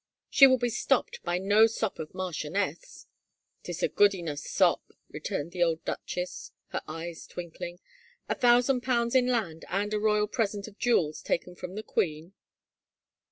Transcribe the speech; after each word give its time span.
"She 0.31 0.47
will 0.47 0.57
be 0.57 0.69
stopped 0.71 1.21
by 1.21 1.37
no 1.37 1.67
sop 1.67 1.99
of 1.99 2.15
marchioness."" 2.15 3.05
'Tis 3.63 3.83
a 3.83 3.87
good 3.87 4.15
enow 4.15 4.33
sop," 4.33 4.93
returned 5.11 5.51
the 5.51 5.61
old 5.61 5.85
duchess, 5.85 6.51
her 6.69 6.81
eyes 6.87 7.27
twinkling." 7.27 7.79
A 8.27 8.33
thousand 8.33 8.81
poimds 8.81 9.13
in 9.13 9.27
land 9.27 9.63
and 9.69 9.93
a 9.93 9.99
royal 9.99 10.27
pre§ent 10.27 10.67
of 10.67 10.79
jewels 10.79 11.21
taken 11.21 11.53
from 11.55 11.75
the 11.75 11.83
queen." 11.83 12.33